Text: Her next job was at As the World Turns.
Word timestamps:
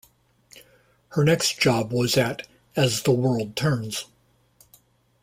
Her 1.09 1.23
next 1.23 1.59
job 1.61 1.91
was 1.93 2.17
at 2.17 2.47
As 2.75 3.03
the 3.03 3.11
World 3.11 3.55
Turns. 3.55 4.05